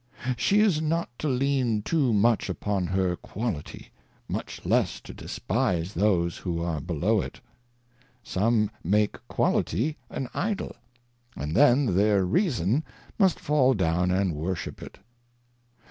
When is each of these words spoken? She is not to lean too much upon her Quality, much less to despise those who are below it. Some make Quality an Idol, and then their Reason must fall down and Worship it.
She 0.35 0.61
is 0.61 0.81
not 0.81 1.09
to 1.19 1.27
lean 1.27 1.83
too 1.83 2.11
much 2.11 2.49
upon 2.49 2.87
her 2.87 3.15
Quality, 3.15 3.91
much 4.27 4.65
less 4.65 4.99
to 5.01 5.13
despise 5.13 5.93
those 5.93 6.37
who 6.37 6.59
are 6.59 6.81
below 6.81 7.21
it. 7.21 7.39
Some 8.23 8.71
make 8.83 9.17
Quality 9.27 9.97
an 10.09 10.27
Idol, 10.33 10.75
and 11.37 11.55
then 11.55 11.95
their 11.95 12.25
Reason 12.25 12.83
must 13.19 13.39
fall 13.39 13.75
down 13.75 14.09
and 14.09 14.33
Worship 14.33 14.81
it. 14.81 14.97